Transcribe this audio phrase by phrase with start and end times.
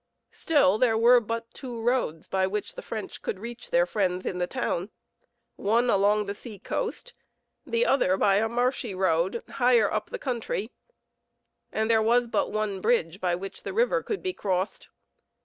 [0.31, 4.39] Still there were but two roads by which the French could reach their friends in
[4.39, 4.89] the town
[5.57, 7.13] one along the seacoast,
[7.67, 10.71] the other by a marshy road higher up the country,
[11.71, 14.89] and there was but one bridge by which the river could be crossed.